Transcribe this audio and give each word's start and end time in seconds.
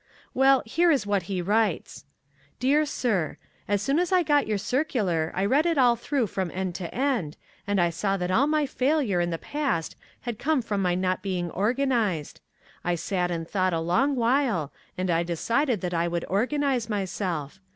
"Well, 0.33 0.63
here 0.65 0.89
is 0.89 1.05
what 1.05 1.21
he 1.29 1.43
writes: 1.43 2.05
Dear 2.59 2.87
Sir: 2.87 3.37
As 3.67 3.83
soon 3.83 3.99
as 3.99 4.11
I 4.11 4.23
got 4.23 4.47
your 4.47 4.57
circular 4.57 5.31
I 5.35 5.45
read 5.45 5.67
it 5.67 5.77
all 5.77 5.95
through 5.95 6.25
from 6.25 6.49
end 6.55 6.73
to 6.81 6.91
end, 6.91 7.37
and 7.67 7.79
I 7.79 7.91
saw 7.91 8.17
that 8.17 8.31
all 8.31 8.47
my 8.47 8.65
failure 8.65 9.21
in 9.21 9.29
the 9.29 9.37
past 9.37 9.95
had 10.21 10.39
come 10.39 10.63
from 10.63 10.81
my 10.81 10.95
not 10.95 11.21
being 11.21 11.51
organized. 11.51 12.41
I 12.83 12.95
sat 12.95 13.29
and 13.29 13.47
thought 13.47 13.73
a 13.73 13.79
long 13.79 14.15
while 14.15 14.73
and 14.97 15.11
I 15.11 15.21
decided 15.21 15.81
that 15.81 15.93
I 15.93 16.07
would 16.07 16.25
organize 16.27 16.89
myself. 16.89 17.59